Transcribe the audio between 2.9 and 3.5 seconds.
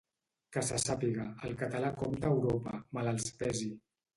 mal els